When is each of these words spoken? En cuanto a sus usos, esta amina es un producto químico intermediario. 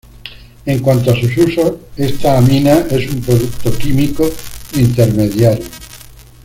En 0.65 0.79
cuanto 0.79 1.11
a 1.11 1.15
sus 1.15 1.37
usos, 1.37 1.73
esta 1.95 2.35
amina 2.35 2.87
es 2.89 3.07
un 3.13 3.21
producto 3.21 3.71
químico 3.77 4.27
intermediario. 4.73 5.59